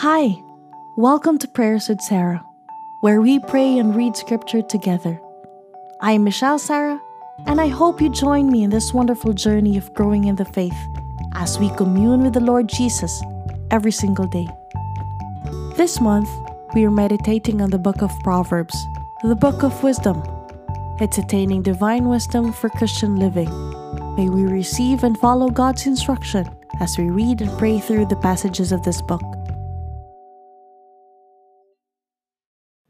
Hi, 0.00 0.42
welcome 0.98 1.38
to 1.38 1.48
Prayers 1.48 1.88
with 1.88 2.02
Sarah, 2.02 2.44
where 3.00 3.22
we 3.22 3.38
pray 3.38 3.78
and 3.78 3.96
read 3.96 4.14
scripture 4.14 4.60
together. 4.60 5.18
I 6.02 6.12
am 6.12 6.22
Michelle 6.22 6.58
Sarah, 6.58 7.00
and 7.46 7.58
I 7.62 7.68
hope 7.68 8.02
you 8.02 8.10
join 8.10 8.52
me 8.52 8.62
in 8.62 8.68
this 8.68 8.92
wonderful 8.92 9.32
journey 9.32 9.78
of 9.78 9.94
growing 9.94 10.24
in 10.24 10.36
the 10.36 10.44
faith 10.44 10.76
as 11.32 11.58
we 11.58 11.70
commune 11.76 12.24
with 12.24 12.34
the 12.34 12.40
Lord 12.40 12.68
Jesus 12.68 13.22
every 13.70 13.90
single 13.90 14.26
day. 14.26 14.46
This 15.78 15.98
month, 15.98 16.28
we 16.74 16.84
are 16.84 16.90
meditating 16.90 17.62
on 17.62 17.70
the 17.70 17.78
book 17.78 18.02
of 18.02 18.12
Proverbs, 18.20 18.76
the 19.22 19.34
book 19.34 19.62
of 19.62 19.82
wisdom. 19.82 20.22
It's 21.00 21.16
attaining 21.16 21.62
divine 21.62 22.06
wisdom 22.06 22.52
for 22.52 22.68
Christian 22.68 23.16
living. 23.16 23.48
May 24.14 24.28
we 24.28 24.44
receive 24.44 25.04
and 25.04 25.16
follow 25.16 25.48
God's 25.48 25.86
instruction 25.86 26.46
as 26.80 26.98
we 26.98 27.08
read 27.08 27.40
and 27.40 27.58
pray 27.58 27.78
through 27.78 28.04
the 28.06 28.16
passages 28.16 28.72
of 28.72 28.82
this 28.82 29.00
book. 29.00 29.22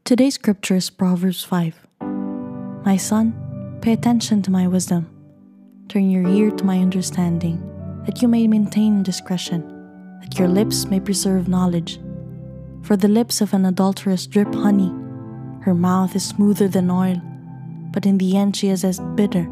Today's 0.07 0.35
scripture 0.35 0.77
is 0.77 0.89
Proverbs 0.89 1.43
5. 1.43 1.85
My 2.85 2.95
son, 2.95 3.33
pay 3.81 3.91
attention 3.91 4.41
to 4.43 4.49
my 4.49 4.65
wisdom. 4.65 5.09
Turn 5.89 6.09
your 6.09 6.25
ear 6.25 6.49
to 6.49 6.63
my 6.63 6.79
understanding, 6.79 7.59
that 8.05 8.21
you 8.21 8.29
may 8.29 8.47
maintain 8.47 9.03
discretion, 9.03 9.67
that 10.21 10.39
your 10.39 10.47
lips 10.47 10.85
may 10.85 11.01
preserve 11.01 11.49
knowledge. 11.49 11.99
For 12.83 12.95
the 12.95 13.09
lips 13.09 13.41
of 13.41 13.53
an 13.53 13.65
adulteress 13.65 14.27
drip 14.27 14.55
honey, 14.55 14.93
her 15.65 15.73
mouth 15.73 16.15
is 16.15 16.23
smoother 16.23 16.69
than 16.69 16.89
oil, 16.89 17.21
but 17.91 18.05
in 18.05 18.17
the 18.17 18.37
end 18.37 18.55
she 18.55 18.69
is 18.69 18.85
as 18.85 19.01
bitter 19.15 19.45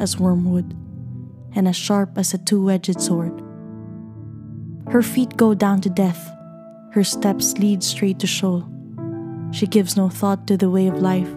as 0.00 0.18
wormwood, 0.18 0.74
and 1.54 1.68
as 1.68 1.76
sharp 1.76 2.18
as 2.18 2.34
a 2.34 2.38
two 2.38 2.72
edged 2.72 3.00
sword. 3.00 3.40
Her 4.88 5.02
feet 5.02 5.36
go 5.36 5.54
down 5.54 5.80
to 5.82 5.90
death, 5.90 6.28
her 6.90 7.04
steps 7.04 7.56
lead 7.58 7.84
straight 7.84 8.18
to 8.18 8.26
Sheol. 8.26 8.68
She 9.52 9.66
gives 9.66 9.96
no 9.96 10.08
thought 10.08 10.46
to 10.46 10.56
the 10.56 10.70
way 10.70 10.88
of 10.88 11.02
life. 11.02 11.28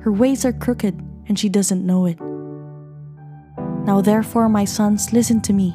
Her 0.00 0.10
ways 0.10 0.44
are 0.44 0.52
crooked, 0.52 1.00
and 1.28 1.38
she 1.38 1.48
doesn't 1.48 1.86
know 1.86 2.06
it. 2.06 2.18
Now, 3.86 4.00
therefore, 4.00 4.48
my 4.48 4.64
sons, 4.64 5.12
listen 5.12 5.40
to 5.42 5.52
me. 5.52 5.72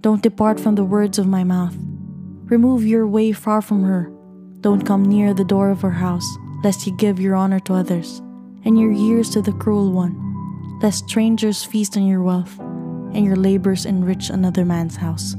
Don't 0.00 0.22
depart 0.22 0.60
from 0.60 0.76
the 0.76 0.84
words 0.84 1.18
of 1.18 1.26
my 1.26 1.42
mouth. 1.42 1.74
Remove 2.44 2.86
your 2.86 3.06
way 3.06 3.32
far 3.32 3.60
from 3.60 3.82
her. 3.82 4.12
Don't 4.60 4.86
come 4.86 5.04
near 5.04 5.34
the 5.34 5.44
door 5.44 5.70
of 5.70 5.80
her 5.80 5.90
house, 5.90 6.26
lest 6.62 6.86
you 6.86 6.96
give 6.96 7.18
your 7.18 7.34
honor 7.34 7.58
to 7.60 7.74
others, 7.74 8.20
and 8.64 8.78
your 8.78 8.92
years 8.92 9.30
to 9.30 9.42
the 9.42 9.52
cruel 9.52 9.90
one, 9.90 10.14
lest 10.80 11.08
strangers 11.08 11.64
feast 11.64 11.96
on 11.96 12.06
your 12.06 12.22
wealth, 12.22 12.60
and 12.60 13.24
your 13.24 13.36
labors 13.36 13.86
enrich 13.86 14.30
another 14.30 14.64
man's 14.64 14.96
house. 14.96 15.34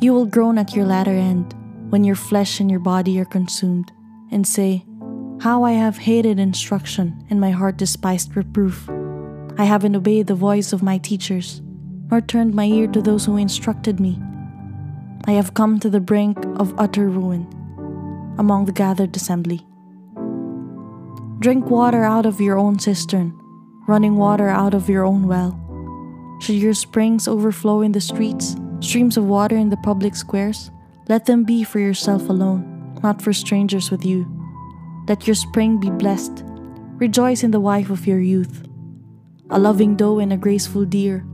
You 0.00 0.14
will 0.14 0.26
groan 0.26 0.56
at 0.56 0.74
your 0.74 0.86
latter 0.86 1.12
end 1.12 1.54
when 1.90 2.04
your 2.04 2.16
flesh 2.16 2.60
and 2.60 2.70
your 2.70 2.80
body 2.80 3.20
are 3.20 3.24
consumed, 3.24 3.92
and 4.30 4.46
say, 4.46 4.84
How 5.40 5.64
I 5.64 5.72
have 5.72 5.98
hated 5.98 6.38
instruction, 6.38 7.26
and 7.28 7.40
my 7.40 7.50
heart 7.50 7.76
despised 7.76 8.36
reproof. 8.36 8.88
I 9.58 9.64
haven't 9.64 9.96
obeyed 9.96 10.28
the 10.28 10.34
voice 10.34 10.72
of 10.72 10.82
my 10.82 10.98
teachers, 10.98 11.60
nor 12.10 12.20
turned 12.20 12.54
my 12.54 12.64
ear 12.64 12.86
to 12.88 13.02
those 13.02 13.26
who 13.26 13.36
instructed 13.36 14.00
me. 14.00 14.18
I 15.26 15.32
have 15.32 15.54
come 15.54 15.78
to 15.80 15.90
the 15.90 16.00
brink 16.00 16.38
of 16.58 16.78
utter 16.78 17.08
ruin 17.08 17.46
among 18.38 18.64
the 18.64 18.72
gathered 18.72 19.14
assembly. 19.14 19.66
Drink 21.40 21.68
water 21.70 22.04
out 22.04 22.24
of 22.24 22.40
your 22.40 22.58
own 22.58 22.78
cistern, 22.78 23.38
running 23.86 24.16
water 24.16 24.48
out 24.48 24.74
of 24.74 24.88
your 24.88 25.04
own 25.04 25.26
well. 25.26 25.58
Should 26.40 26.56
your 26.56 26.74
springs 26.74 27.28
overflow 27.28 27.82
in 27.82 27.92
the 27.92 28.00
streets, 28.00 28.56
streams 28.80 29.16
of 29.16 29.24
water 29.24 29.56
in 29.56 29.68
the 29.68 29.76
public 29.78 30.14
squares? 30.14 30.70
Let 31.10 31.26
them 31.26 31.42
be 31.42 31.64
for 31.64 31.80
yourself 31.80 32.28
alone, 32.28 32.94
not 33.02 33.20
for 33.20 33.32
strangers 33.32 33.90
with 33.90 34.06
you. 34.06 34.30
Let 35.08 35.26
your 35.26 35.34
spring 35.34 35.80
be 35.80 35.90
blessed. 35.90 36.44
Rejoice 37.02 37.42
in 37.42 37.50
the 37.50 37.58
wife 37.58 37.90
of 37.90 38.06
your 38.06 38.20
youth. 38.20 38.64
A 39.50 39.58
loving 39.58 39.96
doe 39.96 40.20
and 40.20 40.32
a 40.32 40.36
graceful 40.36 40.84
deer. 40.84 41.26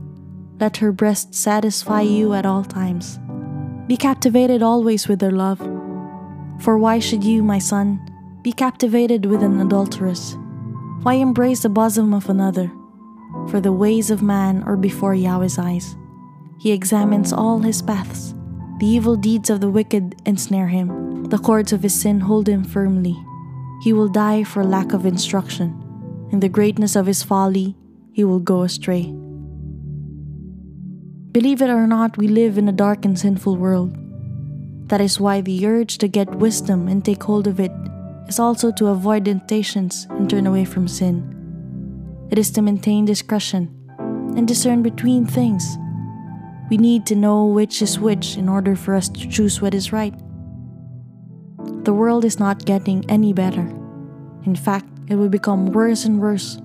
Let 0.59 0.77
her 0.77 0.91
breast 0.91 1.35
satisfy 1.35 2.01
you 2.01 2.33
at 2.33 2.43
all 2.43 2.63
times. 2.63 3.19
Be 3.85 3.97
captivated 3.97 4.63
always 4.63 5.07
with 5.07 5.19
their 5.19 5.29
love. 5.29 5.59
For 6.59 6.79
why 6.79 6.97
should 6.97 7.23
you, 7.23 7.43
my 7.43 7.59
son, 7.59 8.01
be 8.41 8.53
captivated 8.53 9.27
with 9.27 9.43
an 9.43 9.61
adulteress? 9.61 10.35
Why 11.03 11.21
embrace 11.21 11.61
the 11.61 11.69
bosom 11.69 12.15
of 12.15 12.31
another? 12.31 12.71
For 13.51 13.61
the 13.61 13.73
ways 13.73 14.09
of 14.09 14.23
man 14.23 14.63
are 14.63 14.75
before 14.75 15.13
Yahweh's 15.13 15.59
eyes. 15.59 15.95
He 16.57 16.71
examines 16.71 17.31
all 17.31 17.59
his 17.59 17.83
paths. 17.83 18.33
The 18.79 18.85
evil 18.85 19.15
deeds 19.15 19.49
of 19.49 19.59
the 19.59 19.71
wicked 19.71 20.21
ensnare 20.25 20.67
him. 20.67 21.23
The 21.25 21.39
cords 21.39 21.73
of 21.73 21.81
his 21.81 21.99
sin 21.99 22.19
hold 22.19 22.47
him 22.47 22.63
firmly. 22.63 23.17
He 23.81 23.91
will 23.91 24.07
die 24.07 24.43
for 24.43 24.63
lack 24.63 24.93
of 24.93 25.03
instruction. 25.03 25.73
In 26.31 26.41
the 26.41 26.49
greatness 26.49 26.95
of 26.95 27.07
his 27.07 27.23
folly, 27.23 27.75
he 28.13 28.23
will 28.23 28.39
go 28.39 28.61
astray. 28.61 29.11
Believe 31.31 31.61
it 31.61 31.69
or 31.69 31.87
not, 31.87 32.17
we 32.17 32.27
live 32.27 32.57
in 32.59 32.69
a 32.69 32.71
dark 32.71 33.03
and 33.03 33.17
sinful 33.17 33.57
world. 33.57 33.97
That 34.89 35.01
is 35.01 35.19
why 35.19 35.41
the 35.41 35.65
urge 35.65 35.97
to 35.97 36.07
get 36.07 36.35
wisdom 36.35 36.87
and 36.87 37.03
take 37.03 37.23
hold 37.23 37.47
of 37.47 37.59
it 37.59 37.71
is 38.27 38.39
also 38.39 38.71
to 38.73 38.87
avoid 38.87 39.25
temptations 39.25 40.05
and 40.11 40.29
turn 40.29 40.45
away 40.45 40.65
from 40.65 40.87
sin. 40.87 41.33
It 42.29 42.37
is 42.37 42.51
to 42.51 42.61
maintain 42.61 43.05
discretion 43.05 43.73
and 44.37 44.47
discern 44.47 44.83
between 44.83 45.25
things 45.25 45.77
we 46.69 46.77
need 46.77 47.05
to 47.05 47.15
know 47.15 47.45
which 47.45 47.81
is 47.81 47.99
which 47.99 48.37
in 48.37 48.49
order 48.49 48.75
for 48.75 48.93
us 48.93 49.07
to 49.09 49.27
choose 49.27 49.61
what 49.61 49.73
is 49.73 49.93
right. 49.93 50.13
The 51.85 51.93
world 51.93 52.25
is 52.25 52.39
not 52.39 52.65
getting 52.65 53.09
any 53.09 53.31
better. 53.31 53.61
In 54.43 54.55
fact, 54.55 54.87
it 55.07 55.15
will 55.15 55.29
become 55.29 55.67
worse 55.67 56.03
and 56.03 56.19
worse. 56.19 56.59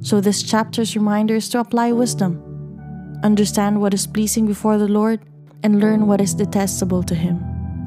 So, 0.00 0.20
this 0.20 0.42
chapter's 0.42 0.96
reminder 0.96 1.36
is 1.36 1.48
to 1.50 1.60
apply 1.60 1.92
wisdom, 1.92 2.42
understand 3.22 3.80
what 3.80 3.94
is 3.94 4.06
pleasing 4.06 4.46
before 4.46 4.76
the 4.76 4.88
Lord, 4.88 5.20
and 5.62 5.80
learn 5.80 6.06
what 6.06 6.20
is 6.20 6.34
detestable 6.34 7.02
to 7.04 7.14
Him. 7.14 7.40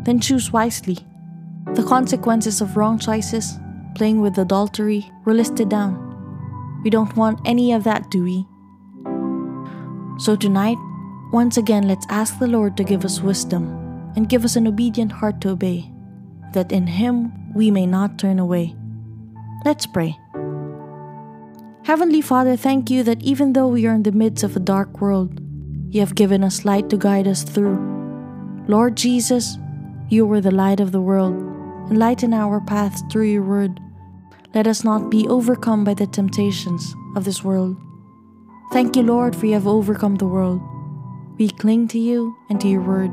Then 0.04 0.20
choose 0.20 0.52
wisely. 0.52 0.98
The 1.74 1.84
consequences 1.84 2.62
of 2.62 2.78
wrong 2.78 2.98
choices, 2.98 3.60
playing 3.96 4.22
with 4.22 4.38
adultery, 4.38 5.12
were 5.26 5.34
listed 5.34 5.70
down. 5.70 6.02
We 6.84 6.90
don't 6.90 7.16
want 7.16 7.42
any 7.46 7.74
of 7.74 7.84
that, 7.84 8.10
do 8.10 8.24
we? 8.24 8.46
So, 10.18 10.36
tonight, 10.36 10.78
once 11.32 11.58
again, 11.58 11.88
let's 11.88 12.06
ask 12.10 12.40
the 12.40 12.48
Lord 12.48 12.78
to 12.78 12.84
give 12.84 13.04
us 13.04 13.22
wisdom 13.22 14.12
and 14.16 14.30
give 14.30 14.46
us 14.46 14.56
an 14.56 14.68
obedient 14.68 15.12
heart 15.12 15.42
to 15.42 15.50
obey, 15.50 15.92
that 16.54 16.72
in 16.72 16.88
Him 16.88 17.54
we 17.54 17.72
may 17.72 17.86
not 17.86 18.18
turn 18.20 18.40
away. 18.40 18.76
Let's 19.66 19.86
pray. 19.86 20.18
Heavenly 21.84 22.22
Father, 22.22 22.56
thank 22.56 22.90
you 22.90 23.04
that 23.04 23.22
even 23.22 23.54
though 23.54 23.68
we 23.68 23.86
are 23.86 23.94
in 23.94 24.04
the 24.04 24.12
midst 24.12 24.44
of 24.44 24.56
a 24.56 24.60
dark 24.60 25.02
world, 25.02 25.40
you 25.90 26.00
have 26.00 26.16
given 26.16 26.44
us 26.44 26.66
light 26.66 26.90
to 26.90 26.98
guide 26.98 27.28
us 27.28 27.44
through. 27.44 27.78
Lord 28.68 28.96
Jesus, 28.96 29.58
you 30.10 30.32
are 30.32 30.42
the 30.42 30.52
light 30.52 30.80
of 30.80 30.92
the 30.92 31.02
world. 31.02 31.36
Enlighten 31.90 32.34
our 32.34 32.60
paths 32.62 33.04
through 33.12 33.26
your 33.26 33.44
word. 33.44 33.80
Let 34.54 34.68
us 34.68 34.84
not 34.84 35.10
be 35.10 35.28
overcome 35.28 35.84
by 35.84 35.94
the 35.94 36.08
temptations 36.08 36.96
of 37.16 37.26
this 37.26 37.44
world. 37.44 37.78
Thank 38.72 38.96
you, 38.96 39.04
Lord, 39.04 39.36
for 39.36 39.46
you 39.46 39.54
have 39.54 39.68
overcome 39.68 40.16
the 40.16 40.28
world. 40.28 40.62
We 41.38 41.50
cling 41.50 41.90
to 41.90 42.00
you 42.00 42.38
and 42.50 42.62
to 42.62 42.68
your 42.70 42.82
word. 42.82 43.12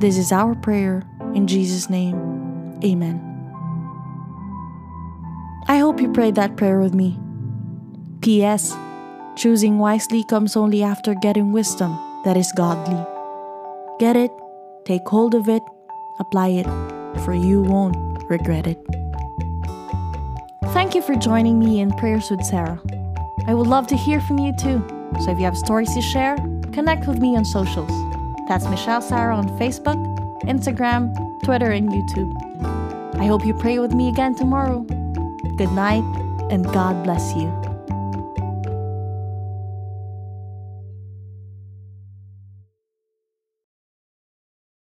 This 0.00 0.18
is 0.18 0.30
our 0.30 0.54
prayer 0.54 1.02
in 1.34 1.48
Jesus' 1.48 1.90
name. 1.90 2.14
Amen. 2.84 3.20
I 5.66 5.78
hope 5.78 6.00
you 6.00 6.12
prayed 6.12 6.36
that 6.36 6.56
prayer 6.56 6.78
with 6.78 6.94
me. 6.94 7.18
P.S. 8.20 8.76
Choosing 9.34 9.80
wisely 9.80 10.22
comes 10.22 10.56
only 10.56 10.84
after 10.84 11.12
getting 11.14 11.50
wisdom 11.50 11.98
that 12.24 12.36
is 12.36 12.52
godly. 12.52 13.04
Get 13.98 14.14
it, 14.14 14.30
take 14.84 15.06
hold 15.08 15.34
of 15.34 15.48
it, 15.48 15.62
apply 16.20 16.48
it, 16.48 16.66
for 17.24 17.34
you 17.34 17.62
won't 17.62 17.96
regret 18.30 18.68
it. 18.68 18.78
Thank 20.72 20.94
you 20.94 21.02
for 21.02 21.16
joining 21.16 21.58
me 21.58 21.80
in 21.80 21.90
Prayers 21.90 22.30
with 22.30 22.44
Sarah. 22.44 22.80
I 23.48 23.54
would 23.54 23.66
love 23.66 23.88
to 23.88 23.96
hear 23.96 24.20
from 24.20 24.38
you 24.38 24.54
too. 24.56 24.86
So 25.20 25.32
if 25.32 25.38
you 25.38 25.44
have 25.44 25.56
stories 25.56 25.92
to 25.94 26.00
share, 26.00 26.36
connect 26.74 27.06
with 27.06 27.20
me 27.20 27.36
on 27.36 27.44
socials. 27.44 27.90
That's 28.48 28.66
Michelle 28.66 29.00
Sarah 29.00 29.36
on 29.36 29.48
Facebook, 29.58 29.96
Instagram, 30.42 31.14
Twitter, 31.44 31.70
and 31.70 31.88
YouTube. 31.88 32.34
I 33.14 33.26
hope 33.26 33.46
you 33.46 33.54
pray 33.54 33.78
with 33.78 33.94
me 33.94 34.08
again 34.08 34.34
tomorrow. 34.34 34.80
Good 35.56 35.72
night, 35.72 36.04
and 36.50 36.64
God 36.64 37.04
bless 37.04 37.34
you. 37.36 37.63